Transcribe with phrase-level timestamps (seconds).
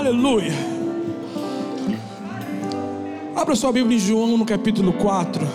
[0.00, 0.50] Aleluia.
[3.36, 5.46] Abra sua Bíblia em João no capítulo 4.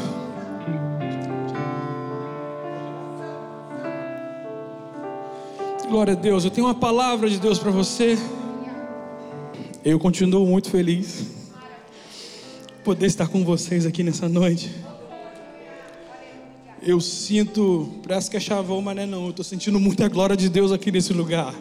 [5.89, 6.45] Glória a Deus.
[6.45, 8.19] Eu tenho uma palavra de Deus para você.
[9.83, 11.25] Eu continuo muito feliz
[12.83, 14.71] poder estar com vocês aqui nessa noite.
[16.83, 19.23] Eu sinto, parece que é chavão, mas não é não.
[19.23, 21.51] Eu estou sentindo muita glória de Deus aqui nesse lugar.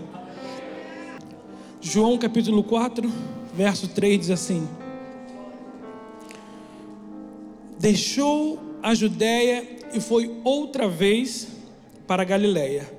[1.95, 3.09] João capítulo 4,
[3.55, 4.67] verso 3 diz assim:
[7.79, 11.47] Deixou a Judéia e foi outra vez
[12.05, 12.93] para a Galiléia.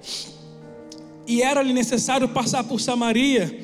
[1.28, 3.60] E era-lhe necessário passar por Samaria.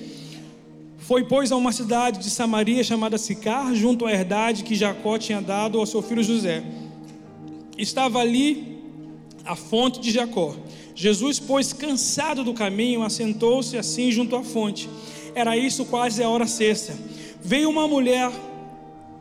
[0.98, 5.42] Foi, pois, a uma cidade de Samaria chamada Sicar, junto à herdade que Jacó tinha
[5.42, 6.62] dado ao seu filho José.
[7.78, 8.82] Estava ali
[9.46, 10.58] a fonte de Jacó.
[10.94, 14.90] Jesus, pois, cansado do caminho, assentou-se assim junto à fonte.
[15.34, 16.94] Era isso quase a hora sexta.
[17.42, 18.32] Veio uma mulher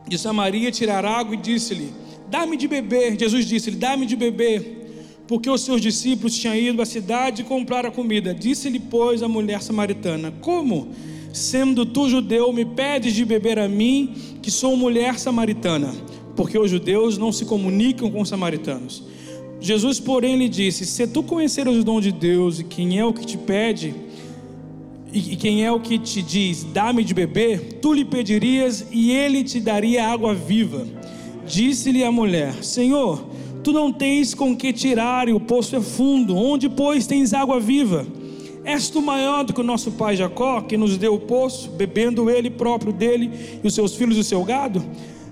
[0.07, 1.93] de Samaria tirar água e disse-lhe:
[2.29, 3.17] Dá-me de beber.
[3.19, 4.79] Jesus disse-lhe: Dá-me de beber.
[5.27, 8.33] Porque os seus discípulos tinham ido à cidade comprar a comida.
[8.33, 10.89] Disse-lhe, pois, a mulher samaritana: Como?
[11.31, 15.93] Sendo tu judeu, me pedes de beber a mim, que sou mulher samaritana?
[16.35, 19.03] Porque os judeus não se comunicam com os samaritanos.
[19.61, 23.13] Jesus, porém, lhe disse: Se tu conheceres o dom de Deus e quem é o
[23.13, 23.93] que te pede,
[25.13, 29.43] e quem é o que te diz, dá-me de beber, tu lhe pedirias e ele
[29.43, 30.87] te daria água viva.
[31.45, 33.25] Disse-lhe a mulher: Senhor,
[33.63, 37.59] tu não tens com que tirar e o poço é fundo, onde, pois, tens água
[37.59, 38.05] viva?
[38.63, 42.29] És tu maior do que o nosso pai Jacó, que nos deu o poço, bebendo
[42.29, 43.31] ele próprio dele
[43.63, 44.83] e os seus filhos e o seu gado?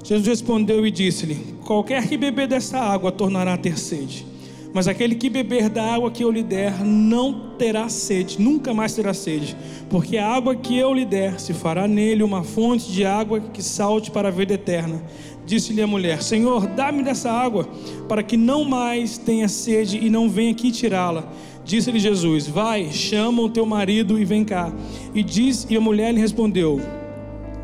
[0.04, 1.36] Jesus respondeu e disse-lhe:
[1.66, 4.26] Qualquer que beber dessa água tornará a ter sede.
[4.74, 8.94] Mas aquele que beber da água que eu lhe der não terá sede, nunca mais
[8.94, 9.58] terá sede,
[9.90, 13.64] porque a água que eu lhe der se fará nele uma fonte de água que
[13.64, 15.04] salte para a vida eterna.
[15.46, 17.68] Disse-lhe a mulher: Senhor, dá-me dessa água,
[18.08, 21.28] para que não mais tenha sede e não venha aqui tirá-la.
[21.66, 24.72] Disse-lhe Jesus: Vai, chama o teu marido e vem cá.
[25.16, 26.80] E, diz, e a mulher lhe respondeu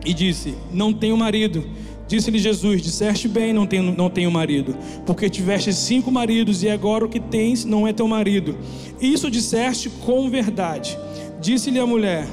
[0.05, 1.63] e disse: Não tenho marido.
[2.07, 7.05] Disse-lhe Jesus: Disseste bem, não tenho, não tenho marido, porque tiveste cinco maridos e agora
[7.05, 8.57] o que tens não é teu marido.
[9.01, 10.97] Isso disseste com verdade.
[11.41, 12.27] Disse-lhe a mulher: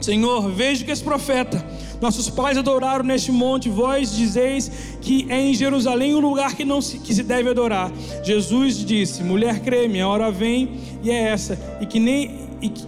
[0.00, 1.64] Senhor, vejo que és profeta.
[2.00, 4.70] Nossos pais adoraram neste monte, vós dizeis
[5.02, 7.92] que é em Jerusalém o lugar que, não se, que se deve adorar.
[8.24, 10.70] Jesus disse: Mulher, crê-me, a hora vem
[11.02, 12.48] e é essa, e que nem.
[12.62, 12.86] E que,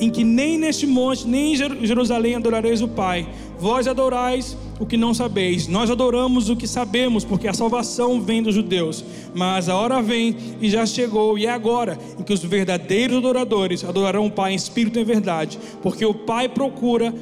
[0.00, 3.28] em que nem neste monte, nem em Jerusalém adorareis o Pai.
[3.58, 8.42] Vós adorais o que não sabeis, nós adoramos o que sabemos, porque a salvação vem
[8.42, 9.04] dos judeus.
[9.34, 13.84] Mas a hora vem e já chegou, e é agora em que os verdadeiros adoradores
[13.84, 17.12] adorarão o Pai em espírito e em verdade, porque o Pai procura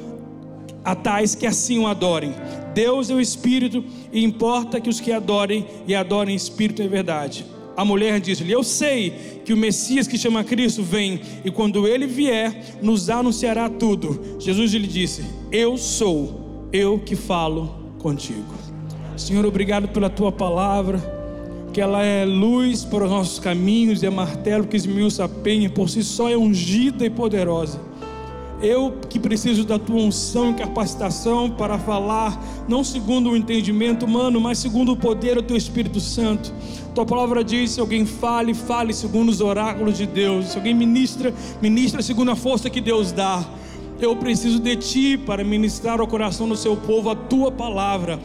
[0.85, 2.33] a tais que assim o adorem.
[2.73, 3.83] Deus é o Espírito
[4.13, 7.56] e importa que os que adorem e adorem em espírito e em verdade.
[7.77, 12.07] A mulher disse-lhe: Eu sei que o Messias que chama Cristo vem, e quando ele
[12.07, 14.39] vier, nos anunciará tudo.
[14.39, 18.55] Jesus lhe disse: Eu sou, eu que falo contigo.
[19.15, 20.99] Senhor, obrigado pela tua palavra,
[21.71, 25.69] que ela é luz para os nossos caminhos e é martelo que esmiuça a penha,
[25.69, 27.79] por si só é ungida e poderosa.
[28.61, 34.41] Eu que preciso da tua unção e capacitação para falar, não segundo o entendimento humano,
[34.41, 36.51] mas segundo o poder do teu Espírito Santo.
[36.95, 40.47] Tua palavra diz: se alguém fale, fale segundo os oráculos de Deus.
[40.47, 41.31] Se alguém ministra,
[41.61, 43.45] ministra segundo a força que Deus dá.
[43.99, 48.19] Eu preciso de ti para ministrar ao coração do seu povo a tua palavra.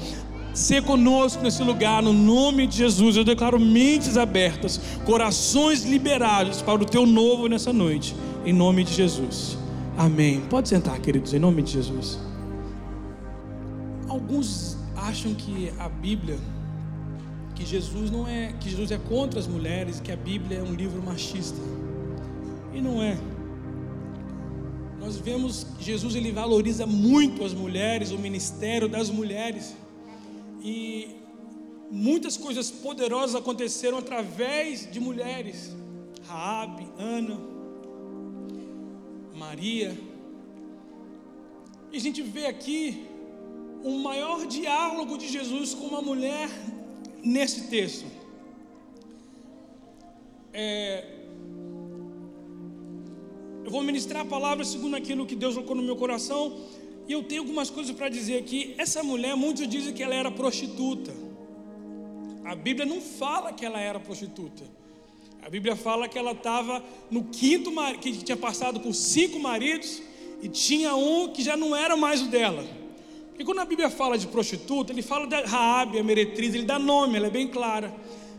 [0.54, 3.16] Ser conosco nesse lugar, no nome de Jesus.
[3.16, 8.94] Eu declaro mentes abertas, corações liberados para o teu novo nessa noite, em nome de
[8.94, 9.61] Jesus.
[10.02, 10.40] Amém.
[10.50, 12.18] Pode sentar, queridos, em nome de Jesus.
[14.08, 16.40] Alguns acham que a Bíblia,
[17.54, 20.74] que Jesus não é, que Jesus é contra as mulheres, que a Bíblia é um
[20.74, 21.60] livro machista.
[22.74, 23.16] E não é.
[24.98, 29.76] Nós vemos que Jesus ele valoriza muito as mulheres, o ministério das mulheres.
[30.64, 31.14] E
[31.92, 35.72] muitas coisas poderosas aconteceram através de mulheres.
[36.26, 37.51] Raabe, Ana,
[39.44, 39.90] Maria.
[41.90, 43.06] E a gente vê aqui
[43.82, 46.48] o maior diálogo de Jesus com uma mulher
[47.34, 48.06] nesse texto.
[50.52, 50.72] É,
[53.64, 56.42] eu vou ministrar a palavra segundo aquilo que Deus colocou no meu coração.
[57.08, 58.74] E eu tenho algumas coisas para dizer aqui.
[58.78, 61.12] Essa mulher, muitos dizem que ela era prostituta.
[62.44, 64.64] A Bíblia não fala que ela era prostituta.
[65.42, 70.00] A Bíblia fala que ela estava no quinto que tinha passado por cinco maridos
[70.40, 72.64] e tinha um que já não era mais o dela.
[73.28, 76.78] Porque quando a Bíblia fala de prostituta, ele fala da Raabe, a meretriz, ele dá
[76.78, 77.92] nome, ela é bem clara.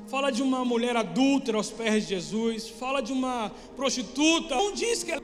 [0.08, 5.04] Fala de uma mulher adúltera aos pés de Jesus, fala de uma prostituta, não diz
[5.04, 5.22] que ela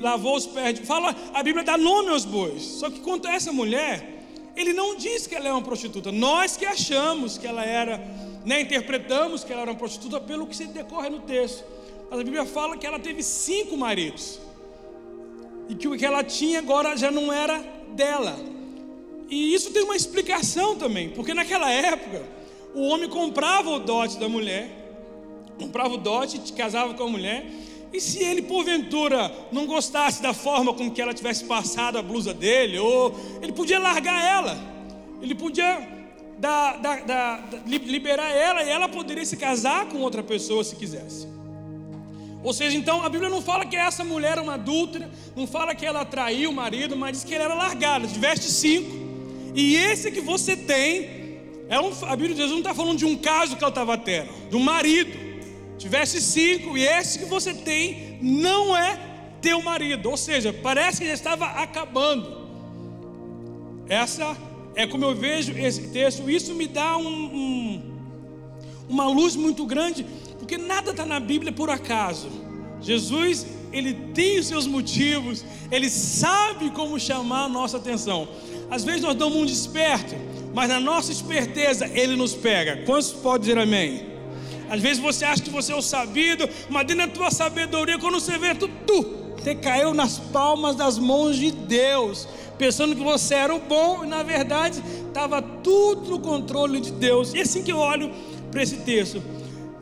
[0.00, 0.86] lavou os pés, de...
[0.86, 2.62] fala, a Bíblia dá nome aos bois.
[2.62, 6.12] Só que quanto a essa mulher, ele não diz que ela é uma prostituta.
[6.12, 7.98] Nós que achamos que ela era,
[8.44, 11.64] né, interpretamos que ela era uma prostituta pelo que se decorre no texto.
[12.10, 14.38] Mas a Bíblia fala que ela teve cinco maridos.
[15.68, 17.58] E que o que ela tinha agora já não era
[17.94, 18.36] dela.
[19.28, 22.22] E isso tem uma explicação também, porque naquela época
[22.74, 24.68] o homem comprava o dote da mulher,
[25.58, 27.46] comprava o dote, casava com a mulher,
[27.92, 32.34] e se ele porventura não gostasse da forma com que ela tivesse passado a blusa
[32.34, 34.58] dele, ou ele podia largar ela,
[35.20, 36.01] ele podia
[36.42, 41.28] dar, dar, dar, liberar ela e ela poderia se casar com outra pessoa se quisesse.
[42.42, 45.72] Ou seja, então a Bíblia não fala que essa mulher era uma adúltera, não fala
[45.72, 48.90] que ela traiu o marido, mas diz que ela era largada, de veste 5.
[49.54, 53.04] E esse que você tem, é um, a Bíblia de Jesus não está falando de
[53.04, 55.22] um caso que ela estava tendo, um marido.
[55.78, 58.98] Tivesse cinco, e esse que você tem não é
[59.40, 60.10] teu marido.
[60.10, 62.48] Ou seja, parece que já estava acabando.
[63.88, 64.36] Essa
[64.74, 66.30] é como eu vejo esse texto.
[66.30, 67.82] Isso me dá um, um,
[68.88, 70.04] uma luz muito grande,
[70.38, 72.28] porque nada está na Bíblia por acaso.
[72.80, 78.28] Jesus, ele tem os seus motivos, ele sabe como chamar a nossa atenção.
[78.70, 80.14] Às vezes nós damos um desperto,
[80.54, 82.84] mas na nossa esperteza ele nos pega.
[82.84, 84.12] Quantos podem dizer amém?
[84.68, 88.18] Às vezes você acha que você é o sabido, mas dentro da tua sabedoria, quando
[88.18, 93.34] você vê, tu, tu, você caiu nas palmas das mãos de Deus, pensando que você
[93.34, 97.34] era o bom, e na verdade estava tudo no controle de Deus.
[97.34, 98.12] E assim que eu olho
[98.50, 99.20] para esse texto.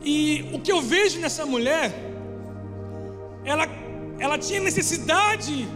[0.03, 1.93] E o que eu vejo nessa mulher,
[3.45, 3.67] ela,
[4.17, 5.67] ela tinha necessidade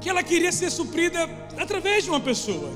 [0.00, 1.28] que ela queria ser suprida
[1.58, 2.70] através de uma pessoa.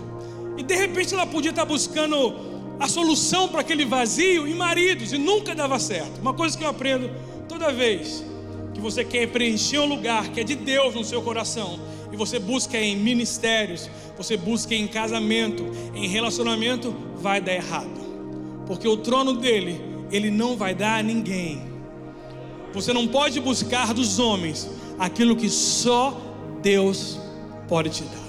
[0.59, 5.19] E de repente ela podia estar buscando a solução para aquele vazio em maridos e
[5.19, 6.21] nunca dava certo.
[6.21, 7.11] Uma coisa que eu aprendo
[7.49, 8.23] toda vez
[8.75, 11.79] que você quer preencher um lugar que é de Deus no seu coração
[12.13, 18.05] e você busca em ministérios, você busca em casamento, em relacionamento, vai dar errado.
[18.67, 19.81] Porque o trono dele,
[20.11, 21.63] ele não vai dar a ninguém.
[22.73, 24.69] Você não pode buscar dos homens
[24.99, 26.21] aquilo que só
[26.63, 27.19] Deus
[27.69, 28.25] pode te dar.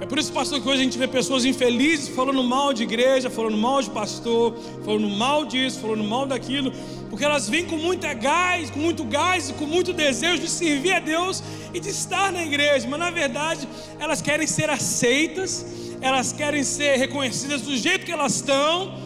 [0.00, 3.28] É por isso, pastor, que hoje a gente vê pessoas infelizes falando mal de igreja,
[3.28, 6.72] falando mal de pastor, falando mal disso, falando mal daquilo,
[7.10, 10.92] porque elas vêm com muita gás, com muito gás e com muito desejo de servir
[10.92, 11.42] a Deus
[11.74, 13.68] e de estar na igreja, mas na verdade
[13.98, 15.66] elas querem ser aceitas,
[16.00, 18.96] elas querem ser reconhecidas do jeito que elas estão,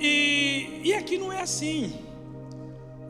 [0.00, 1.92] e, e aqui não é assim.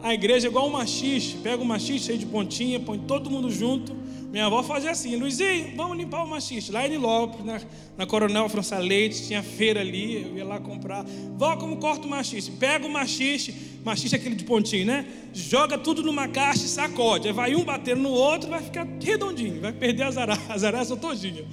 [0.02, 3.50] A igreja é igual um machiste, pega um machiste cheio de pontinha, põe todo mundo
[3.50, 4.03] junto.
[4.34, 6.72] Minha avó fazia assim, Luizinho, vamos limpar o machiste.
[6.72, 7.60] Lá em Lopes, na,
[7.96, 11.04] na Coronel França Leite, tinha feira ali, eu ia lá comprar.
[11.38, 12.50] Vó, como corta o machiste?
[12.50, 13.54] Pega o machiste,
[13.84, 15.06] machiste é aquele de pontinho, né?
[15.32, 17.28] Joga tudo numa caixa e sacode.
[17.28, 20.98] Aí vai um batendo no outro, vai ficar redondinho, vai perder as araças, as araças
[20.98, 21.46] todinha.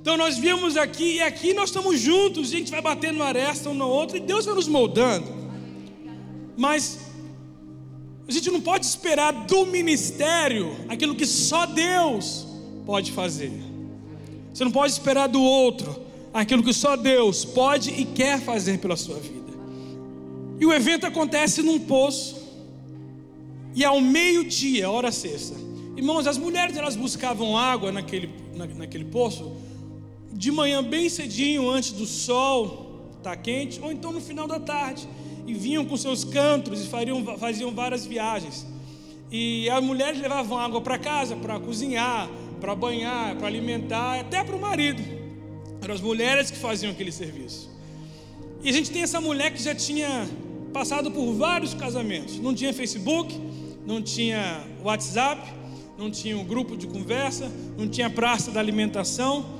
[0.00, 3.74] Então nós viemos aqui e aqui nós estamos juntos, a gente vai batendo aresta um
[3.74, 5.26] no outro e Deus vai nos moldando.
[6.56, 7.05] Mas
[8.28, 12.46] a gente não pode esperar do ministério aquilo que só Deus
[12.84, 13.52] pode fazer.
[14.52, 16.04] Você não pode esperar do outro
[16.34, 19.52] aquilo que só Deus pode e quer fazer pela sua vida.
[20.58, 22.44] E o evento acontece num poço.
[23.74, 25.54] E ao meio-dia, hora sexta.
[25.96, 29.56] Irmãos, as mulheres elas buscavam água naquele, na, naquele poço
[30.32, 34.60] de manhã bem cedinho, antes do sol estar tá quente, ou então no final da
[34.60, 35.08] tarde
[35.46, 38.66] e vinham com seus cantos e faziam, faziam várias viagens.
[39.30, 42.28] E as mulheres levavam água para casa para cozinhar,
[42.60, 45.02] para banhar, para alimentar, até para o marido.
[45.82, 47.70] Eram as mulheres que faziam aquele serviço.
[48.62, 50.28] E a gente tem essa mulher que já tinha
[50.72, 52.38] passado por vários casamentos.
[52.38, 53.34] Não tinha Facebook,
[53.86, 55.40] não tinha WhatsApp,
[55.96, 59.55] não tinha um grupo de conversa, não tinha praça da alimentação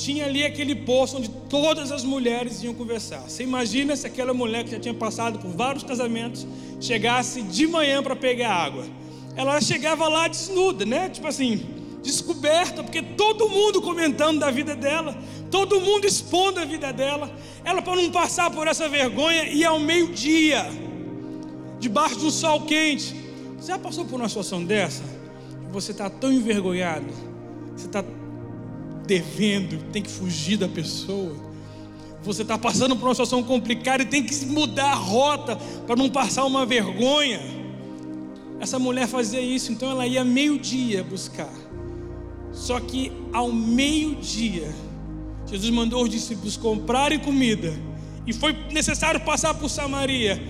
[0.00, 3.20] tinha ali aquele poço onde todas as mulheres iam conversar.
[3.28, 6.46] Você imagina se aquela mulher que já tinha passado por vários casamentos
[6.80, 8.86] chegasse de manhã para pegar água?
[9.36, 11.10] Ela chegava lá desnuda, né?
[11.10, 11.66] Tipo assim,
[12.02, 15.16] descoberta, porque todo mundo comentando da vida dela,
[15.50, 17.30] todo mundo expondo a vida dela.
[17.62, 20.66] Ela, para não passar por essa vergonha, ia ao meio-dia,
[21.78, 23.14] debaixo de um sol quente.
[23.58, 25.02] Você já passou por uma situação dessa?
[25.70, 27.06] Você está tão envergonhado,
[27.76, 28.02] você está
[29.10, 31.34] devendo, tem que fugir da pessoa.
[32.22, 36.08] Você está passando por uma situação complicada e tem que mudar a rota para não
[36.08, 37.40] passar uma vergonha.
[38.60, 41.52] essa mulher fazia isso, então ela ia meio-dia buscar.
[42.52, 44.72] Só que ao meio-dia,
[45.46, 47.72] Jesus mandou os discípulos comprarem comida,
[48.26, 50.40] e foi necessário passar por Samaria.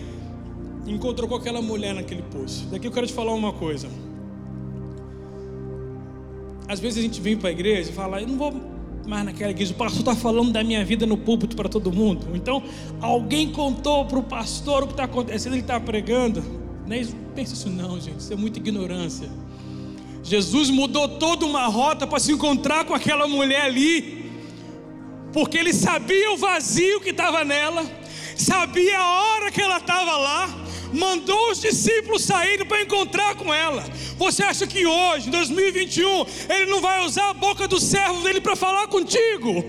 [0.87, 2.67] Encontrou com aquela mulher naquele poço.
[2.67, 3.89] Daqui eu quero te falar uma coisa.
[6.71, 8.55] Às vezes a gente vem para a igreja e fala, eu não vou
[9.05, 12.29] mais naquela igreja, o pastor está falando da minha vida no púlpito para todo mundo.
[12.33, 12.63] Então,
[13.01, 16.41] alguém contou para o pastor o que está acontecendo, ele está pregando.
[16.87, 19.29] Não é pensa isso não, gente, isso é muita ignorância.
[20.23, 24.31] Jesus mudou toda uma rota para se encontrar com aquela mulher ali,
[25.33, 27.85] porque ele sabia o vazio que estava nela,
[28.37, 30.60] sabia a hora que ela estava lá,
[30.93, 33.85] mandou os discípulos saírem para encontrar com ela.
[34.17, 38.41] Você acha que hoje, em 2021, ele não vai usar a boca do servo dele
[38.41, 39.65] para falar contigo?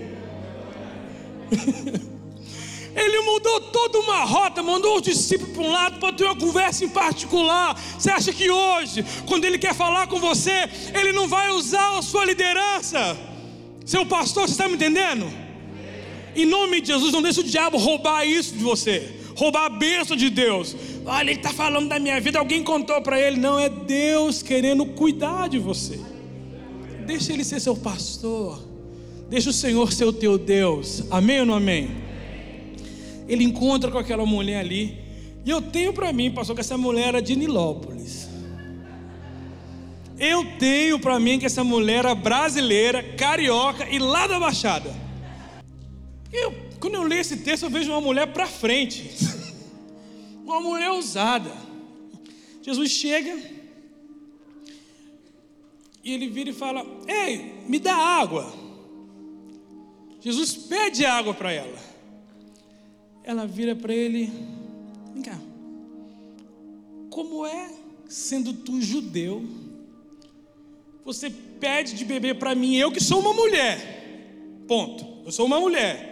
[2.94, 6.84] Ele mudou toda uma rota, mandou os discípulos para um lado para ter uma conversa
[6.84, 7.74] em particular.
[7.98, 12.02] Você acha que hoje, quando ele quer falar com você, ele não vai usar a
[12.02, 13.16] sua liderança?
[13.86, 15.26] Seu pastor, você está me entendendo?
[16.36, 20.16] Em nome de Jesus, não deixe o diabo roubar isso de você, roubar a bênção
[20.16, 20.76] de Deus.
[21.04, 23.38] Olha, ele está falando da minha vida, alguém contou para ele.
[23.38, 25.98] Não, é Deus querendo cuidar de você.
[27.06, 28.62] Deixa ele ser seu pastor.
[29.28, 31.04] Deixa o Senhor ser o teu Deus.
[31.10, 32.02] Amém ou não amém?
[33.28, 34.98] ele encontra com aquela mulher ali.
[35.44, 38.28] E eu tenho para mim, pastor, que essa mulher era de Nilópolis.
[40.18, 44.94] Eu tenho para mim que essa mulher era brasileira, carioca e lá da Baixada.
[46.32, 49.10] Eu, quando eu leio esse texto, eu vejo uma mulher para frente,
[50.52, 51.50] uma mulher ousada.
[52.62, 53.36] Jesus chega
[56.04, 58.52] e ele vira e fala: Ei, me dá água.
[60.20, 61.92] Jesus pede água para ela
[63.24, 64.30] ela vira para ele:
[65.12, 65.38] Vem cá,
[67.10, 67.70] como é,
[68.08, 69.44] sendo tu judeu,
[71.04, 75.60] você pede de beber para mim, eu que sou uma mulher, ponto, eu sou uma
[75.60, 76.10] mulher.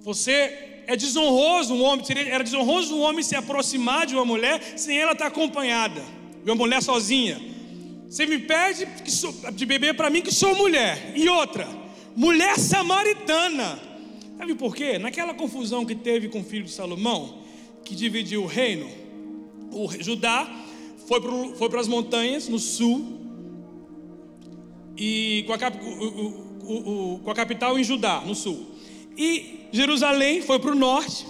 [0.00, 4.98] Você é desonroso um homem, era desonroso um homem se aproximar de uma mulher sem
[4.98, 6.02] ela estar acompanhada,
[6.44, 7.40] de uma mulher sozinha.
[8.08, 11.12] Você me pede sou, de beber para mim que sou mulher.
[11.14, 11.68] E outra,
[12.16, 13.78] mulher samaritana.
[14.36, 14.98] Sabe por quê?
[14.98, 17.38] Naquela confusão que teve com o filho de Salomão,
[17.84, 18.90] que dividiu o reino,
[19.70, 20.50] o Judá
[21.06, 23.16] foi para, foi para as montanhas no sul,
[24.96, 26.04] e com a, o,
[26.64, 28.79] o, o, com a capital em Judá, no sul.
[29.16, 31.26] E Jerusalém foi para o norte,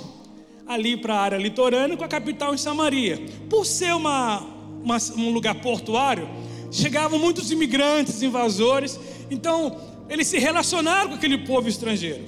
[0.66, 3.24] ali para a área litorânea, com a capital em Samaria.
[3.48, 4.40] Por ser uma,
[4.82, 6.28] uma, um lugar portuário,
[6.70, 8.98] chegavam muitos imigrantes, invasores,
[9.30, 9.76] então
[10.08, 12.24] eles se relacionaram com aquele povo estrangeiro.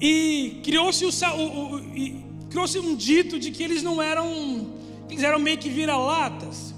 [0.00, 1.04] E criou-se
[2.50, 4.66] criou um dito de que eles não eram,
[5.08, 6.74] eles eram meio que vira-latas.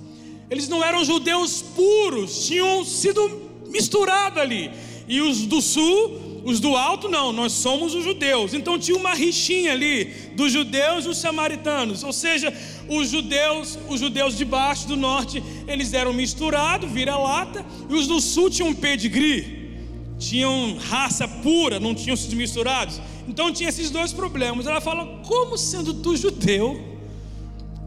[0.51, 4.71] Eles não eram judeus puros, tinham sido misturados ali.
[5.09, 8.53] E os do sul, os do alto, não, nós somos os judeus.
[8.53, 10.05] Então tinha uma rixinha ali
[10.37, 12.05] dos judeus e os samaritanos.
[12.05, 12.53] Ou seja,
[12.89, 18.21] os judeus, os judeus de baixo, do norte, eles eram misturados, vira-lata, e os do
[18.21, 19.73] sul tinham um pedigree,
[20.19, 23.01] tinham raça pura, não tinham sido misturados.
[23.27, 24.67] Então tinha esses dois problemas.
[24.67, 26.79] Ela fala: Como sendo tu judeu,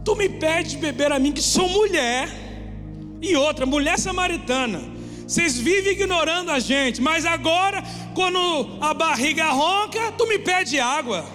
[0.04, 2.28] tu me pedes beber a mim, que sou mulher,
[3.22, 4.97] e outra, mulher samaritana.
[5.28, 7.84] Vocês vivem ignorando a gente, mas agora,
[8.16, 8.40] quando
[8.80, 11.26] a barriga ronca, tu me pede água.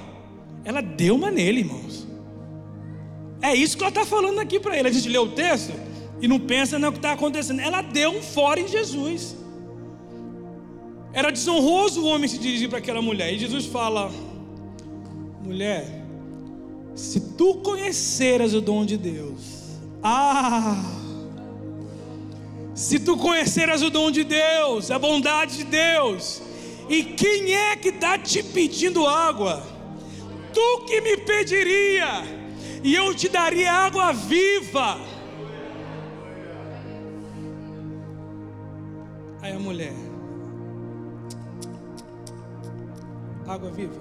[0.64, 2.08] Ela deu uma nele, irmãos.
[3.42, 4.88] É isso que ela está falando aqui para ele.
[4.88, 5.74] A gente lê o texto
[6.22, 7.60] e não pensa no que está acontecendo.
[7.60, 9.36] Ela deu um fora em Jesus.
[11.12, 13.30] Era desonroso o homem se dirigir para aquela mulher.
[13.34, 14.10] E Jesus fala:
[15.42, 16.02] Mulher,
[16.94, 21.01] se tu conheceras o dom de Deus, ah,
[22.74, 26.42] se tu conheceras o dom de Deus, a bondade de Deus,
[26.88, 29.62] e quem é que está te pedindo água?
[30.52, 32.22] Tu que me pediria,
[32.82, 34.98] e eu te daria água viva.
[39.40, 39.94] Aí a mulher,
[43.46, 44.00] água viva.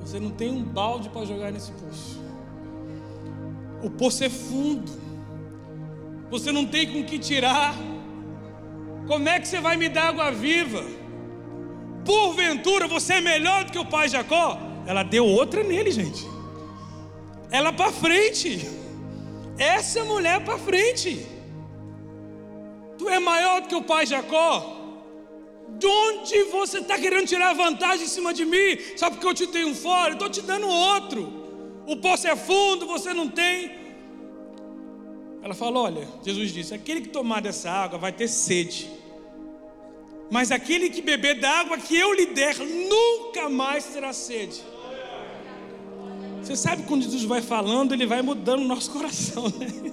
[0.00, 2.20] Você não tem um balde para jogar nesse poço.
[3.82, 5.11] O poço é fundo.
[6.32, 7.74] Você não tem com que tirar.
[9.06, 10.82] Como é que você vai me dar água viva?
[12.06, 14.58] Porventura você é melhor do que o pai Jacó?
[14.86, 16.26] Ela deu outra nele, gente.
[17.50, 18.66] Ela para frente.
[19.58, 21.26] Essa mulher para frente.
[22.96, 24.78] Tu é maior do que o pai Jacó?
[25.78, 28.78] De onde você está querendo tirar vantagem em cima de mim?
[28.96, 31.30] Só porque eu te tenho fora, estou te dando outro.
[31.86, 33.81] O poço é fundo, você não tem.
[35.42, 38.88] Ela falou: Olha, Jesus disse: aquele que tomar dessa água vai ter sede,
[40.30, 44.62] mas aquele que beber da água que eu lhe der nunca mais terá sede.
[46.40, 49.92] Você sabe quando Jesus vai falando, ele vai mudando o nosso coração, né?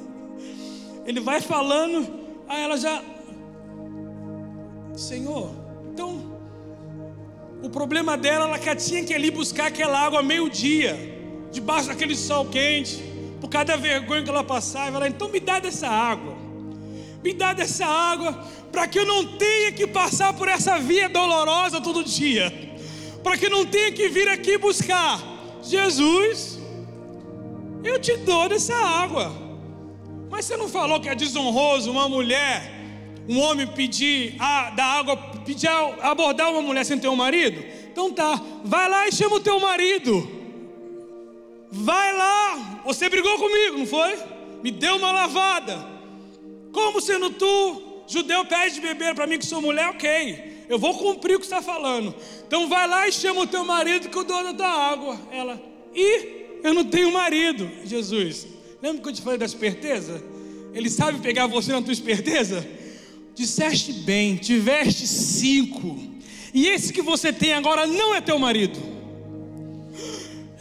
[1.05, 2.07] Ele vai falando,
[2.47, 3.03] aí ela já,
[4.95, 5.51] Senhor,
[5.91, 6.39] então,
[7.63, 10.97] o problema dela, ela tinha que ir buscar aquela água meio-dia,
[11.51, 13.08] debaixo daquele sol quente,
[13.39, 14.97] por causa da vergonha que ela passava.
[14.97, 16.35] Ela, então me dá dessa água,
[17.23, 18.33] me dá dessa água,
[18.71, 22.51] para que eu não tenha que passar por essa via dolorosa todo dia,
[23.23, 25.21] para que eu não tenha que vir aqui buscar.
[25.61, 26.59] Jesus,
[27.83, 29.31] eu te dou dessa água,
[30.29, 32.79] mas você não falou que é desonroso uma mulher
[33.29, 35.15] um homem pedir a, da água,
[35.45, 35.69] pedir
[36.01, 37.63] abordar uma mulher sem ter um marido?
[37.91, 40.38] Então tá, vai lá e chama o teu marido.
[41.71, 44.17] Vai lá, você brigou comigo, não foi?
[44.63, 45.85] Me deu uma lavada.
[46.71, 50.65] Como sendo tu, judeu, pede beber para mim que sou mulher, ok.
[50.67, 52.13] Eu vou cumprir o que está falando.
[52.47, 55.19] Então vai lá e chama o teu marido que eu dou da água.
[55.31, 55.61] Ela,
[55.93, 57.69] e eu não tenho marido.
[57.85, 58.47] Jesus,
[58.81, 60.23] lembra que eu te falei da esperteza?
[60.73, 62.67] Ele sabe pegar você na tua esperteza?
[63.33, 65.97] Disseste bem, tiveste cinco,
[66.53, 68.98] e esse que você tem agora não é teu marido.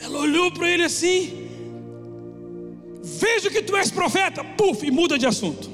[0.01, 1.49] Ela olhou para ele assim,
[3.03, 5.71] vejo que tu és profeta, puf, e muda de assunto.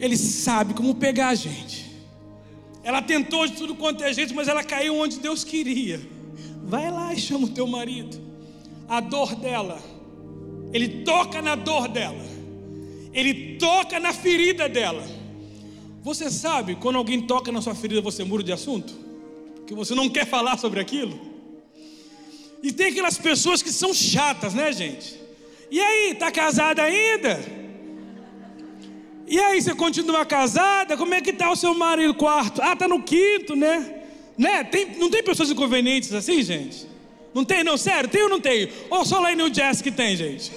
[0.00, 1.86] Ele sabe como pegar a gente.
[2.82, 6.00] Ela tentou de tudo quanto é jeito, mas ela caiu onde Deus queria.
[6.62, 8.20] Vai lá e chama o teu marido.
[8.88, 9.82] A dor dela
[10.72, 12.24] ele toca na dor dela,
[13.12, 15.02] ele toca na ferida dela.
[16.02, 18.94] Você sabe quando alguém toca na sua ferida, você muda de assunto?
[19.66, 21.18] Que você não quer falar sobre aquilo?
[22.62, 25.18] E tem aquelas pessoas que são chatas, né, gente?
[25.70, 27.38] E aí, tá casada ainda?
[29.26, 30.96] E aí, você continua casada?
[30.96, 32.62] Como é que tá o seu marido quarto?
[32.62, 34.02] Ah, tá no quinto, né?
[34.36, 34.64] né?
[34.64, 36.86] Tem, não tem pessoas inconvenientes assim, gente?
[37.34, 37.76] Não tem, não?
[37.76, 38.70] Sério, tem ou não tem?
[38.88, 40.50] Ou só lá em New Jersey que tem, gente?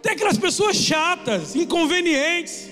[0.00, 2.70] Tem aquelas pessoas chatas, inconvenientes,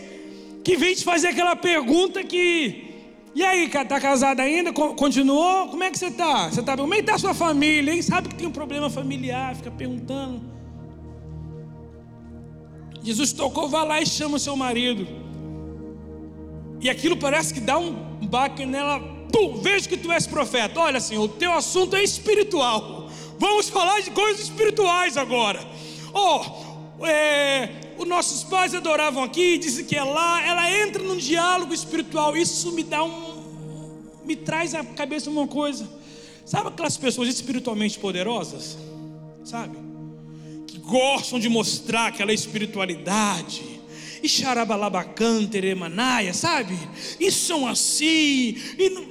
[0.64, 2.88] que vêm te fazer aquela pergunta que.
[3.34, 4.72] E aí, tá casado ainda?
[4.72, 5.68] Continuou?
[5.68, 6.48] Como é que você tá?
[6.48, 7.94] Você tá Como é que tá sua família?
[7.94, 8.02] Hein?
[8.02, 10.42] Sabe que tem um problema familiar, fica perguntando.
[13.02, 15.06] Jesus tocou, vá lá e chama o seu marido.
[16.80, 17.92] E aquilo parece que dá um
[18.26, 20.80] baque nela pum, vejo que tu és profeta.
[20.80, 23.08] Olha, Senhor, o teu assunto é espiritual.
[23.38, 25.60] Vamos falar de coisas espirituais agora.
[26.12, 30.42] Oh, é, os nossos pais adoravam aqui, dizem que é lá.
[30.42, 32.34] Ela entra num diálogo espiritual.
[32.34, 33.92] Isso me dá um.
[34.24, 35.86] Me traz à cabeça uma coisa.
[36.46, 38.78] Sabe aquelas pessoas espiritualmente poderosas?
[39.44, 39.76] Sabe?
[40.66, 43.62] Que gostam de mostrar aquela espiritualidade
[44.22, 46.78] e xarabalabacanteremanaia, sabe?
[47.18, 49.04] E são assim, e não,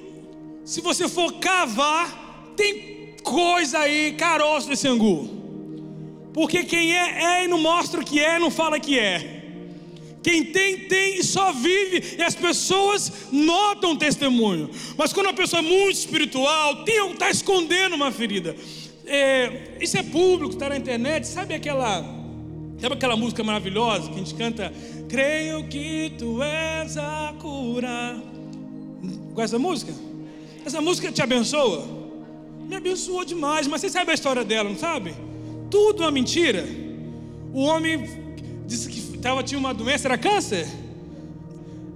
[0.66, 5.39] se você for cavar, tem coisa aí, caroço desse angu.
[6.34, 9.40] Porque quem é, é e não mostra o que é, não fala que é.
[10.22, 14.70] Quem tem, tem e só vive, e as pessoas notam o testemunho.
[14.98, 18.56] Mas quando a pessoa é muito espiritual, está escondendo uma ferida.
[19.06, 21.26] É, isso é público, está na internet.
[21.26, 22.04] Sabe aquela,
[22.80, 24.74] sabe aquela música maravilhosa que a gente canta?
[25.08, 28.22] Creio que tu és a cura.
[29.34, 29.94] Com essa música?
[30.66, 31.88] Essa música te abençoa?
[32.68, 35.16] Me abençoou demais, mas você sabe a história dela, não sabe?
[35.70, 36.66] Tudo uma mentira.
[37.54, 38.08] O homem
[38.66, 40.68] disse que tava, tinha uma doença, era câncer.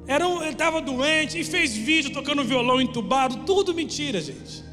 [0.06, 4.64] Era um, ele estava doente e fez vídeo tocando violão entubado, tudo mentira, gente.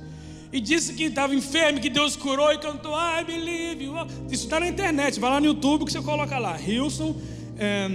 [0.52, 3.94] E disse que estava enfermo, que Deus curou e cantou I believe you.
[4.28, 6.60] Isso está na internet, vai lá no YouTube que você coloca lá.
[6.60, 7.14] Hilson,
[7.56, 7.88] é,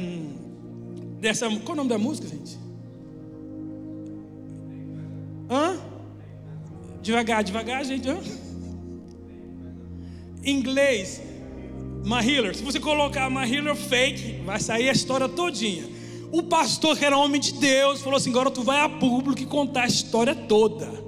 [1.19, 2.57] dessa, qual é o nome da música, gente?
[5.49, 5.77] Hã?
[7.01, 8.07] Devagar, devagar, gente.
[8.07, 8.17] Hã?
[10.45, 11.21] Inglês.
[12.05, 12.55] Mahiller.
[12.55, 15.83] Se você colocar Mahiller fake, vai sair a história todinha.
[16.31, 19.45] O pastor, que era homem de Deus, falou assim: agora tu vai a público e
[19.45, 21.05] contar a história toda.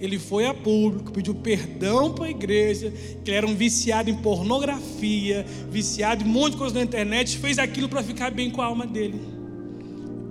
[0.00, 2.92] Ele foi a público, pediu perdão para a igreja,
[3.24, 7.38] que ele era um viciado em pornografia, viciado em um monte de coisa na internet,
[7.38, 9.20] fez aquilo para ficar bem com a alma dele.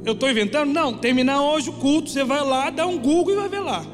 [0.04, 0.74] Eu estou inventando?
[0.74, 3.86] Não, terminar hoje o culto, você vai lá, dá um Google e vai ver lá.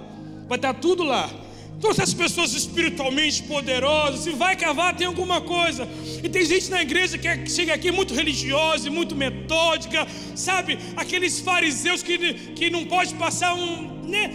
[0.48, 1.30] Vai estar tudo lá.
[1.78, 5.88] Então, essas pessoas espiritualmente poderosas, se vai cavar, tem alguma coisa.
[6.24, 10.08] E tem gente na igreja que, é, que chega aqui muito religiosa e muito metódica,
[10.36, 10.80] sabe?
[10.96, 12.18] Aqueles fariseus que,
[12.56, 13.96] que não pode passar um.
[14.04, 14.32] Né?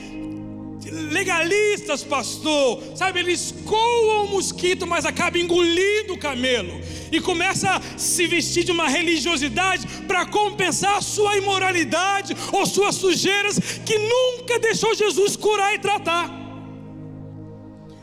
[0.90, 7.80] legalistas, pastor, sabe, eles coam o mosquito, mas acabam engolindo o camelo e começa a
[7.96, 14.58] se vestir de uma religiosidade para compensar a sua imoralidade ou suas sujeiras que nunca
[14.58, 16.41] deixou Jesus curar e tratar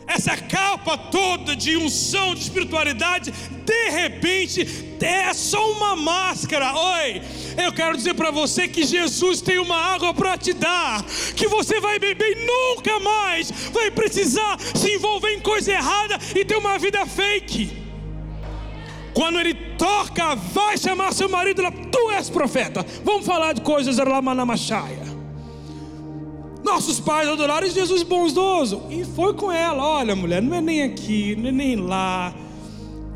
[0.09, 4.67] essa capa toda de unção, de espiritualidade, de repente
[4.99, 6.73] é só uma máscara.
[6.73, 7.21] Oi,
[7.63, 11.79] eu quero dizer para você que Jesus tem uma água para te dar, que você
[11.79, 16.79] vai beber e nunca mais vai precisar se envolver em coisa errada e ter uma
[16.79, 17.77] vida fake.
[19.13, 22.85] Quando ele toca, vai chamar seu marido tu és profeta.
[23.03, 25.08] Vamos falar de coisas lá na Machaia.
[26.63, 28.83] Nossos pais adoraram Jesus bondoso.
[28.89, 32.33] E foi com ela: olha, mulher, não é nem aqui, não é nem lá.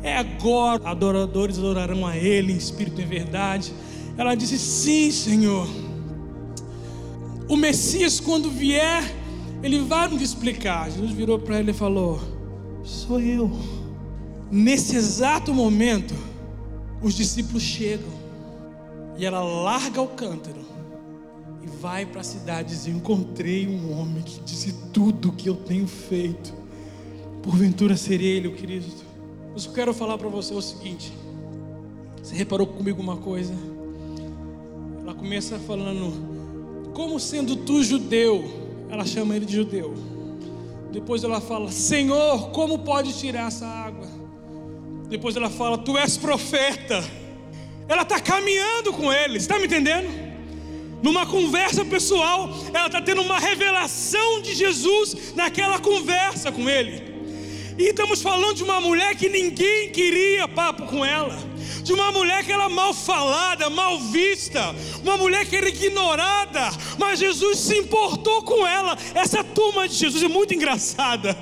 [0.02, 0.88] É agora.
[0.88, 3.72] Adoradores adorarão a Ele em espírito e verdade.
[4.16, 5.68] Ela disse: Sim, Senhor.
[7.48, 9.04] O Messias, quando vier,
[9.62, 10.90] ele vai nos explicar.
[10.90, 12.20] Jesus virou para ele e falou:
[12.82, 13.50] Sou eu.
[14.50, 16.14] Nesse exato momento,
[17.02, 18.12] os discípulos chegam
[19.16, 20.63] e ela larga o cântaro
[21.64, 25.48] e vai para a cidade e diz: Encontrei um homem que disse tudo o que
[25.48, 26.52] eu tenho feito.
[27.42, 28.86] Porventura seria ele, o querido.
[29.52, 31.12] Mas eu quero falar para você o seguinte:
[32.22, 33.54] você reparou comigo uma coisa?
[35.00, 38.44] Ela começa falando, como sendo tu judeu,
[38.90, 39.94] ela chama ele de judeu.
[40.90, 44.06] Depois ela fala, Senhor, como pode tirar essa água?
[45.08, 47.02] Depois ela fala, Tu és profeta.
[47.88, 50.23] Ela está caminhando com ele, está me entendendo?
[51.04, 57.12] Numa conversa pessoal, ela está tendo uma revelação de Jesus naquela conversa com ele.
[57.76, 61.36] E estamos falando de uma mulher que ninguém queria papo com ela,
[61.82, 67.18] de uma mulher que era mal falada, mal vista, uma mulher que era ignorada, mas
[67.18, 68.96] Jesus se importou com ela.
[69.14, 71.36] Essa turma de Jesus é muito engraçada.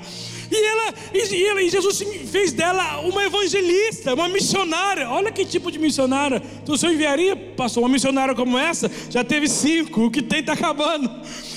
[0.52, 5.08] E ela, e, ela, e Jesus fez dela uma evangelista, uma missionária.
[5.08, 6.42] Olha que tipo de missionária.
[6.62, 10.52] Então, se enviaria, passou uma missionária como essa, já teve cinco, o que tem está
[10.52, 11.10] acabando.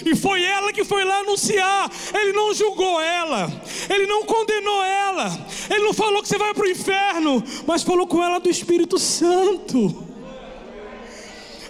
[0.06, 1.92] E foi ela que foi lá anunciar.
[2.14, 3.52] Ele não julgou ela,
[3.90, 8.08] ele não condenou ela, ele não falou que você vai para o inferno, mas falou
[8.08, 10.06] com ela do Espírito Santo.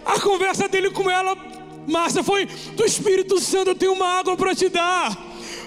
[0.05, 1.35] A conversa dele com ela,
[1.87, 5.24] Márcia, foi: do Espírito Santo eu tenho uma água para te dar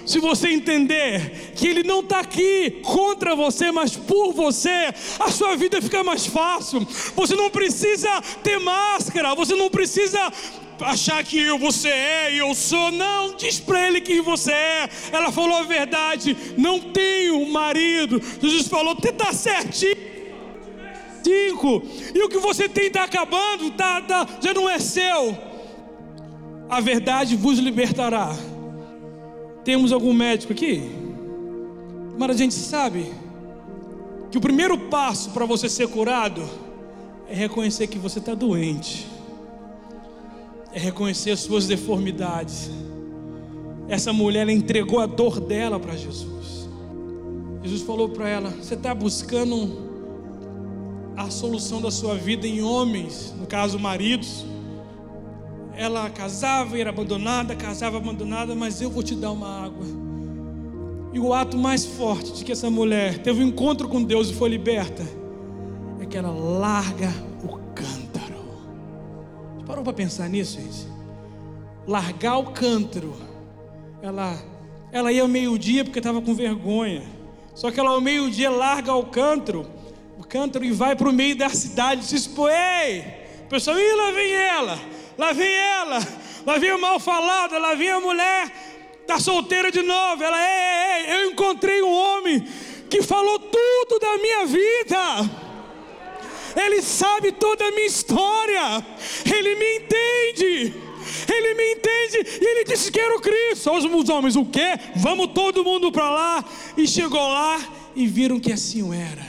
[0.08, 4.88] se você entender que Ele não está aqui contra você, mas por você,
[5.20, 6.80] a sua vida fica mais fácil.
[7.14, 8.08] Você não precisa
[8.42, 10.32] ter máscara, você não precisa
[10.80, 12.90] achar que eu, você é e eu sou.
[12.90, 14.88] Não, diz para ele quem você é.
[15.12, 16.34] Ela falou a verdade.
[16.56, 18.18] Não tenho marido.
[18.40, 20.08] Jesus falou: você está certinho.
[21.22, 21.82] Cinco.
[22.14, 25.36] E o que você tem está acabando, tá, tá, já não é seu.
[26.70, 28.34] A verdade vos libertará.
[29.68, 30.80] Temos algum médico aqui?
[32.16, 33.12] Mas a gente sabe
[34.30, 36.42] que o primeiro passo para você ser curado
[37.28, 39.06] é reconhecer que você está doente,
[40.72, 42.70] é reconhecer as suas deformidades.
[43.90, 46.66] Essa mulher ela entregou a dor dela para Jesus.
[47.62, 49.70] Jesus falou para ela: Você está buscando
[51.14, 54.46] a solução da sua vida em homens, no caso, maridos
[55.78, 59.86] ela casava e era abandonada, casava abandonada, mas eu vou te dar uma água.
[61.12, 64.34] E o ato mais forte de que essa mulher teve um encontro com Deus e
[64.34, 65.06] foi liberta
[66.00, 67.14] é que ela larga
[67.44, 68.58] o cântaro.
[69.56, 70.88] Você parou para pensar nisso, gente?
[71.86, 73.14] Largar o cântaro.
[74.02, 74.36] Ela,
[74.90, 77.04] ela ia ao meio-dia porque estava com vergonha.
[77.54, 79.64] Só que ela ao meio-dia larga o cântaro,
[80.18, 83.04] o cântaro e vai para o meio da cidade e diz: Ei,
[83.48, 85.98] pessoal, e lá vem ela lá vem ela,
[86.46, 88.50] lá vem o mal falado, lá vem a mulher,
[89.00, 90.22] está solteira de novo.
[90.22, 92.46] Ela, ei, ei, eu encontrei um homem
[92.88, 95.48] que falou tudo da minha vida.
[96.56, 98.84] Ele sabe toda a minha história,
[99.26, 100.88] ele me entende.
[101.30, 103.70] Ele me entende e ele disse que era o Cristo.
[103.72, 104.78] Os homens, o quê?
[104.96, 106.44] Vamos todo mundo para lá.
[106.76, 107.60] E chegou lá
[107.94, 109.26] e viram que assim era.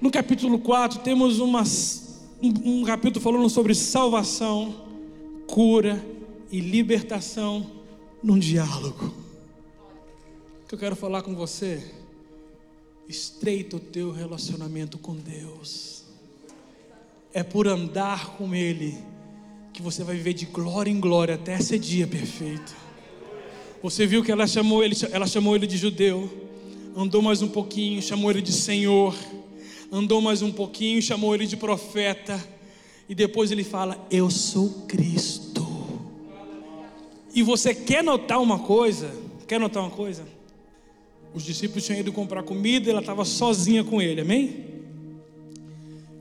[0.00, 2.09] No capítulo 4 temos umas
[2.42, 4.74] um, capítulo falando sobre salvação,
[5.46, 6.02] cura
[6.50, 7.70] e libertação
[8.22, 9.14] num diálogo.
[10.64, 11.82] O que eu quero falar com você?
[13.08, 16.04] Estreita o teu relacionamento com Deus.
[17.32, 18.96] É por andar com Ele
[19.72, 22.74] que você vai viver de glória em glória até esse dia perfeito.
[23.82, 26.30] Você viu que ela chamou ele, ela chamou ele de judeu,
[26.94, 29.14] andou mais um pouquinho, chamou ele de Senhor
[29.90, 32.42] andou mais um pouquinho, chamou ele de profeta,
[33.08, 35.66] e depois ele fala: Eu sou Cristo.
[37.34, 39.10] E você quer notar uma coisa?
[39.46, 40.26] Quer notar uma coisa?
[41.34, 44.66] Os discípulos tinham ido comprar comida e ela estava sozinha com ele, amém?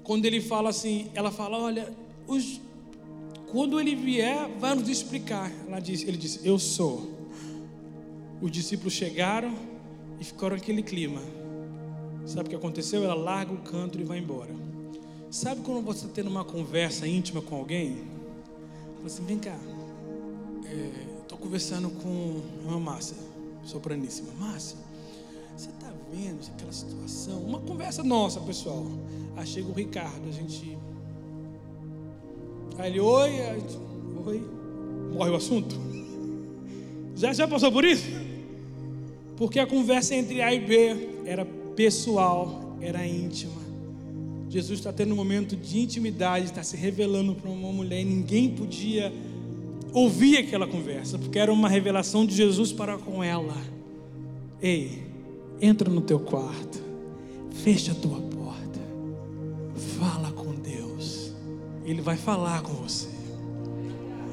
[0.04, 1.92] Quando ele fala assim, ela fala: Olha,
[2.28, 2.60] os,
[3.52, 5.52] quando ele vier, vai nos explicar.
[5.68, 7.18] Ela disse, ele disse: Eu sou.
[8.42, 9.54] Os discípulos chegaram
[10.20, 11.22] e ficaram naquele clima.
[12.30, 13.04] Sabe o que aconteceu?
[13.04, 14.54] Ela larga o canto e vai embora.
[15.32, 18.04] Sabe quando você está tendo uma conversa íntima com alguém?
[18.98, 19.58] Fala assim: Vem cá,
[21.24, 23.18] estou é, conversando com uma Márcia,
[23.64, 24.32] sopraníssima.
[24.38, 24.78] Márcia,
[25.58, 27.42] você está vendo aquela situação?
[27.42, 28.86] Uma conversa nossa, pessoal.
[29.36, 30.78] Aí chega o Ricardo, a gente.
[32.78, 33.32] Aí ele, oi,
[34.28, 34.50] oi.
[35.14, 35.76] Morre o assunto?
[37.16, 38.06] Já, já passou por isso?
[39.36, 41.44] Porque a conversa entre A e B era
[41.80, 43.62] pessoal, era íntima.
[44.50, 48.50] Jesus está tendo um momento de intimidade, está se revelando para uma mulher e ninguém
[48.50, 49.14] podia
[49.94, 53.56] ouvir aquela conversa, porque era uma revelação de Jesus para com ela.
[54.62, 55.04] Ei,
[55.62, 56.84] entra no teu quarto,
[57.64, 58.82] fecha a tua porta,
[59.98, 61.32] fala com Deus,
[61.86, 63.08] Ele vai falar com você.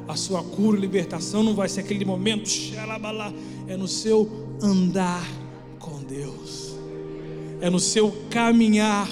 [0.09, 2.51] A sua cura e libertação não vai ser aquele momento,
[3.69, 4.29] é no seu
[4.61, 5.25] andar
[5.79, 6.66] com Deus,
[7.61, 9.09] é no seu caminhar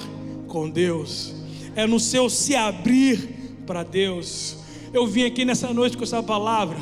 [0.47, 1.33] com Deus,
[1.75, 3.29] é no seu se abrir
[3.65, 4.57] para Deus.
[4.93, 6.77] Eu vim aqui nessa noite com essa palavra,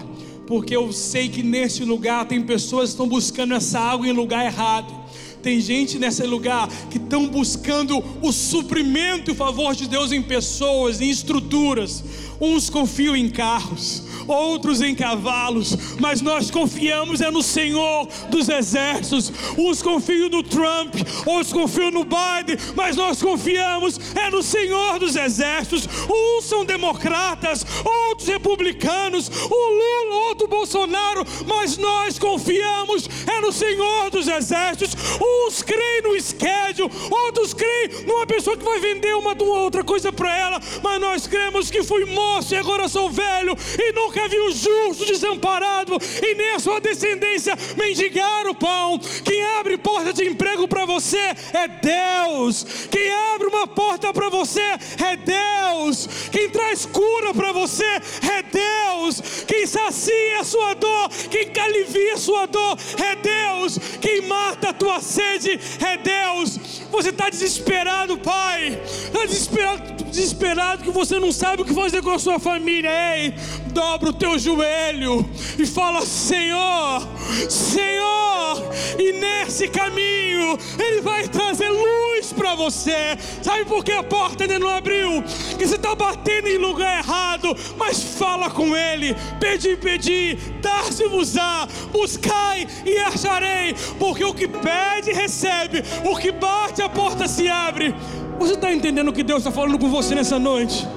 [0.46, 4.46] porque eu sei que nesse lugar tem pessoas que estão buscando essa água em lugar
[4.46, 4.94] errado.
[5.42, 10.22] Tem gente nesse lugar que estão buscando o suprimento e o favor de Deus em
[10.22, 12.04] pessoas, em estruturas.
[12.40, 19.32] Uns confiam em carros, outros em cavalos, mas nós confiamos é no Senhor dos exércitos.
[19.58, 25.16] Uns confiam no Trump, outros confiam no Biden, mas nós confiamos é no Senhor dos
[25.16, 25.88] exércitos.
[26.10, 34.10] Uns são democratas, outros republicanos, o Lula, outro Bolsonaro, mas nós confiamos é no Senhor
[34.10, 34.96] dos exércitos.
[35.20, 40.12] Uns creem no schedule, outros creem numa pessoa que vai vender uma, uma outra coisa
[40.12, 44.28] para ela, mas nós cremos que fui moço e agora sou velho e nunca nunca
[44.28, 49.00] viu justo desamparado e nem a sua descendência mendigar o pão.
[49.24, 52.64] Quem abre porta de emprego para você é Deus.
[52.90, 56.08] Quem abre uma porta para você é Deus.
[56.32, 59.44] Quem traz cura para você é Deus.
[59.48, 63.80] Quem sacia a sua dor, quem alivia a sua dor é Deus.
[64.00, 66.60] Quem mata a tua sede é Deus.
[66.92, 68.80] Você está desesperado, pai.
[68.86, 72.90] Está desesperado, desesperado que você não sabe o que fazer com a sua família.
[73.18, 73.34] Ei,
[73.68, 75.26] dobra o teu joelho
[75.58, 77.08] e fala: Senhor,
[77.50, 78.64] Senhor,
[79.00, 83.18] e nesse caminho Ele vai trazer luz para você.
[83.42, 85.24] Sabe por que a porta ainda não abriu?
[85.58, 92.68] Que você está batendo em lugar errado, mas fala com Ele, pedi, pedi, dar-se-vos-á, buscai
[92.86, 97.94] e acharei, porque o que pede recebe, o que bate a porta se abre.
[98.40, 100.88] Você está entendendo o que Deus está falando com você nessa noite?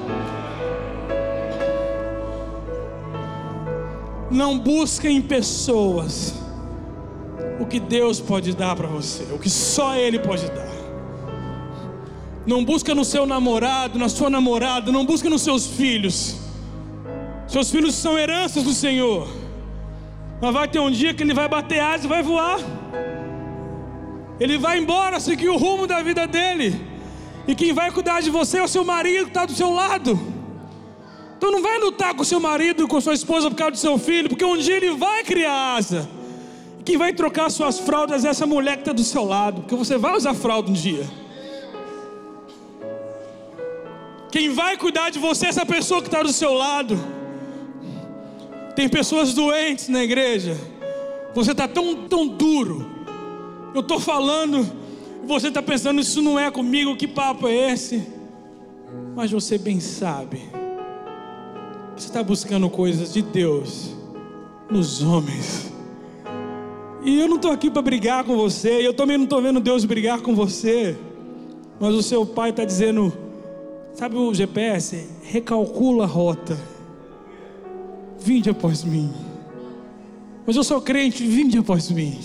[4.31, 6.35] Não busque em pessoas
[7.61, 10.77] o que Deus pode dar para você, o que só Ele pode dar.
[12.47, 16.37] Não busca no seu namorado, na sua namorada, não busca nos seus filhos.
[17.49, 19.29] Seus filhos são heranças do Senhor.
[20.41, 22.59] Mas vai ter um dia que ele vai bater asas e vai voar.
[24.39, 26.81] Ele vai embora, seguir o rumo da vida dele.
[27.49, 30.19] E quem vai cuidar de você é o seu marido que está do seu lado.
[31.37, 34.29] Então não vai lutar com seu marido, com sua esposa por causa do seu filho,
[34.29, 36.09] porque um dia ele vai criar asa.
[36.85, 39.99] Quem vai trocar suas fraldas é essa mulher que está do seu lado, porque você
[39.99, 41.07] vai usar fralda um dia.
[44.31, 46.99] Quem vai cuidar de você é essa pessoa que está do seu lado.
[48.75, 50.57] Tem pessoas doentes na igreja.
[51.35, 52.87] Você está tão, tão duro.
[53.75, 54.67] Eu estou falando,
[55.27, 58.07] você está pensando, isso não é comigo, que papo é esse?
[59.15, 60.66] Mas você bem sabe
[61.97, 63.95] você está buscando coisas de Deus
[64.71, 65.73] nos homens.
[67.03, 69.61] E eu não estou aqui para brigar com você, e eu também não estou vendo
[69.61, 70.95] Deus brigar com você.
[71.81, 73.13] Mas o seu pai está dizendo:
[73.95, 75.09] sabe o GPS?
[75.23, 76.59] Recalcula a rota.
[78.19, 79.11] Vinde após mim.
[80.47, 82.19] Mas eu sou crente, vinde após mim.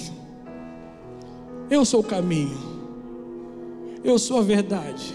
[1.70, 2.58] Eu sou o caminho.
[4.04, 5.14] Eu sou a verdade.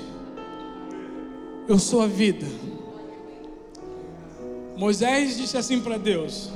[1.69, 2.47] Eu sou a vida.
[4.77, 6.51] Moisés disse assim para Deus: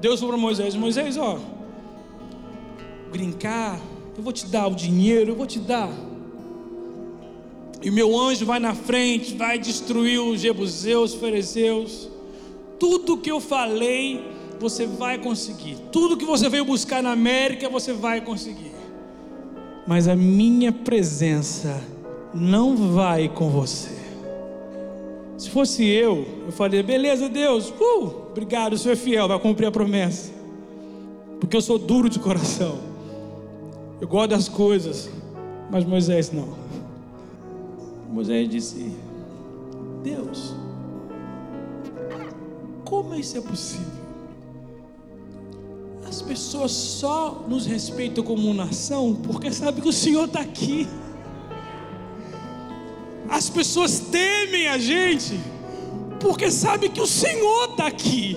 [0.00, 1.38] Deus falou para Moisés: Moisés, ó,
[3.10, 3.80] brincar,
[4.16, 5.90] eu vou te dar o dinheiro, eu vou te dar.
[7.82, 12.08] E meu anjo vai na frente, vai destruir os jebuseus, os fariseus.
[12.78, 15.76] Tudo que eu falei você vai conseguir.
[15.92, 18.72] Tudo que você veio buscar na América, você vai conseguir.
[19.86, 21.82] Mas a minha presença
[22.32, 24.03] não vai com você.
[25.36, 29.66] Se fosse eu, eu faria: beleza, Deus, uh, obrigado, o Senhor é fiel, vai cumprir
[29.66, 30.32] a promessa.
[31.40, 32.78] Porque eu sou duro de coração.
[34.00, 35.10] Eu gosto das coisas,
[35.70, 36.54] mas Moisés não.
[38.10, 38.92] Moisés disse:
[40.02, 40.54] Deus,
[42.84, 44.04] como isso é possível?
[46.06, 50.86] As pessoas só nos respeitam como nação porque sabem que o Senhor está aqui.
[53.28, 55.40] As pessoas temem a gente
[56.20, 58.36] porque sabem que o Senhor está aqui.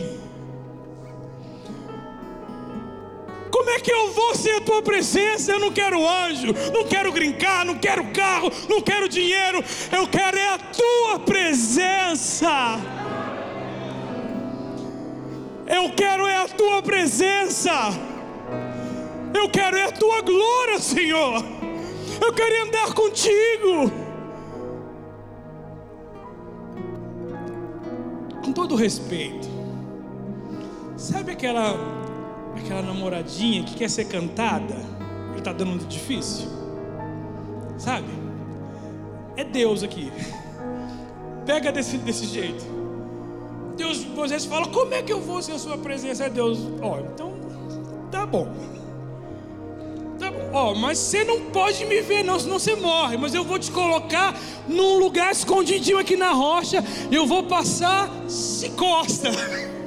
[3.50, 5.52] Como é que eu vou sem a tua presença?
[5.52, 10.38] Eu não quero anjo, não quero brincar, não quero carro, não quero dinheiro, eu quero
[10.38, 12.80] é a tua presença.
[15.66, 17.72] Eu quero é a tua presença.
[19.34, 21.44] Eu quero é a tua glória, Senhor.
[22.22, 24.07] Eu quero andar contigo.
[28.58, 29.48] Todo respeito.
[30.98, 31.76] Sabe aquela
[32.56, 34.74] aquela namoradinha que quer ser cantada?
[35.30, 36.48] Ele está dando muito difícil.
[37.78, 38.08] Sabe?
[39.36, 40.12] É Deus aqui.
[41.46, 42.66] Pega desse, desse jeito.
[43.76, 46.24] Deus, Moisés fala: Como é que eu vou sem a sua presença?
[46.24, 47.34] É Deus, ó, oh, então
[48.10, 48.48] tá bom.
[50.58, 53.16] Ó, oh, mas você não pode me ver, não, senão você morre.
[53.16, 54.36] Mas eu vou te colocar
[54.68, 56.84] num lugar escondidinho aqui na rocha.
[57.12, 59.30] Eu vou passar de costa.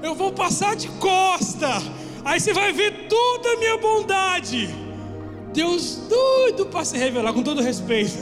[0.00, 1.82] Eu vou passar de costa.
[2.24, 4.68] Aí você vai ver toda a minha bondade.
[5.52, 8.16] Deus doido para se revelar, com todo respeito.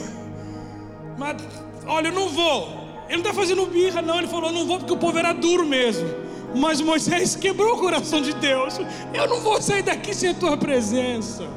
[1.17, 1.37] Mas,
[1.85, 2.67] olha, eu não vou.
[3.07, 4.17] Ele não está fazendo birra, não.
[4.17, 6.09] Ele falou: não vou porque o povo era duro mesmo.
[6.55, 8.79] Mas Moisés quebrou o coração de Deus.
[9.13, 11.47] Eu não vou sair daqui sem a tua presença.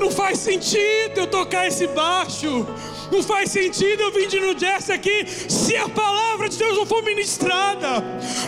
[0.00, 2.66] Não faz sentido eu tocar esse baixo.
[3.12, 6.86] Não faz sentido eu vir de no jazz aqui se a palavra de Deus não
[6.86, 8.02] for ministrada.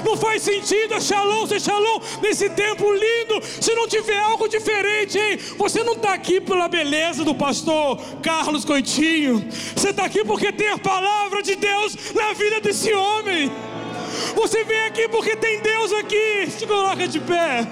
[0.05, 5.19] Não faz sentido a shalom ser shalom nesse tempo lindo se não tiver algo diferente,
[5.19, 5.38] hein?
[5.59, 9.45] Você não está aqui pela beleza do pastor Carlos Coitinho.
[9.77, 13.51] Você está aqui porque tem a palavra de Deus na vida desse homem.
[14.35, 16.51] Você vem aqui porque tem Deus aqui.
[16.51, 17.66] Se coloca de pé.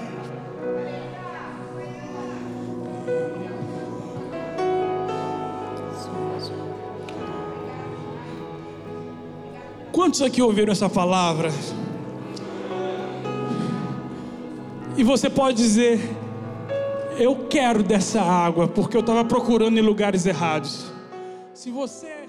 [9.91, 11.51] Quantos aqui ouviram essa palavra?
[14.97, 15.99] E você pode dizer:
[17.17, 20.91] Eu quero dessa água, porque eu estava procurando em lugares errados.
[21.53, 22.20] Se você